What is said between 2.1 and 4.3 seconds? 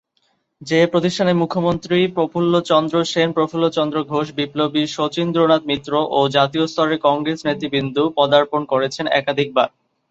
Prafulla Chandra Sen, Prafulla Chandra Ghosh,